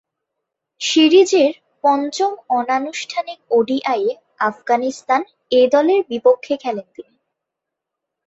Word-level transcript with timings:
সিরিজের 0.81 1.51
পঞ্চম 1.83 2.31
অনানুষ্ঠানিক 2.49 3.39
ওডিআইয়ে 3.51 4.11
আফগানিস্তান 4.41 5.21
এ-দলের 5.51 6.01
বিপক্ষে 6.09 6.53
খেলেন 6.57 6.87
তিনি। 6.95 7.15